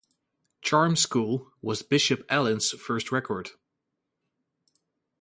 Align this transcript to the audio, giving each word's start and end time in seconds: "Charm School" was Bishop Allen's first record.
"Charm 0.63 0.95
School" 0.95 1.51
was 1.61 1.83
Bishop 1.83 2.25
Allen's 2.27 2.71
first 2.71 3.11
record. 3.11 3.51